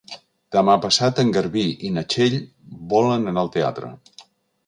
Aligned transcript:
Demà 0.53 0.75
passat 0.85 1.19
en 1.23 1.29
Garbí 1.35 1.65
i 1.89 1.91
na 1.97 2.03
Txell 2.13 2.39
volen 2.95 3.33
anar 3.33 3.43
al 3.45 3.51
teatre. 3.59 3.91